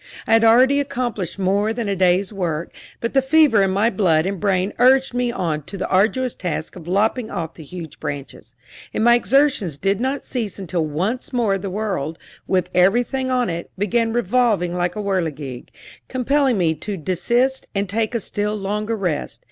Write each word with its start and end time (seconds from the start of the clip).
I 0.25 0.33
had 0.33 0.43
already 0.43 0.79
accomplished 0.79 1.37
more 1.37 1.73
than 1.73 1.87
a 1.87 1.95
day's 1.95 2.33
work, 2.33 2.73
but 3.01 3.13
the 3.13 3.21
fever 3.21 3.61
in 3.61 3.69
my 3.69 3.91
blood 3.91 4.25
and 4.25 4.39
brain 4.39 4.73
urged 4.79 5.13
me 5.13 5.31
on 5.31 5.61
to 5.65 5.77
the 5.77 5.87
arduous 5.89 6.33
task 6.33 6.75
of 6.75 6.87
lopping 6.87 7.29
off 7.29 7.53
the 7.53 7.63
huge 7.63 7.99
branches; 7.99 8.55
and 8.95 9.03
my 9.03 9.13
exertions 9.13 9.77
did 9.77 10.01
not 10.01 10.25
cease 10.25 10.57
until 10.57 10.83
once 10.83 11.31
more 11.31 11.55
the 11.59 11.69
world, 11.69 12.17
with 12.47 12.71
everything 12.73 13.29
on 13.29 13.47
it, 13.47 13.69
began 13.77 14.11
revolving 14.11 14.73
like 14.73 14.95
a 14.95 15.03
whirligig, 15.03 15.69
compelling 16.07 16.57
me 16.57 16.73
to 16.73 16.97
desist 16.97 17.67
and 17.75 17.87
take 17.87 18.15
a 18.15 18.19
still 18.19 18.55
longer 18.55 18.95
rest. 18.95 19.39